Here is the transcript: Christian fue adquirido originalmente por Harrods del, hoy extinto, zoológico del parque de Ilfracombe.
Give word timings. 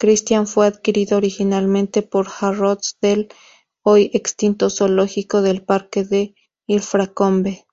Christian 0.00 0.48
fue 0.48 0.66
adquirido 0.66 1.16
originalmente 1.16 2.02
por 2.02 2.26
Harrods 2.40 2.96
del, 3.00 3.28
hoy 3.82 4.10
extinto, 4.12 4.68
zoológico 4.68 5.42
del 5.42 5.62
parque 5.62 6.02
de 6.02 6.34
Ilfracombe. 6.66 7.64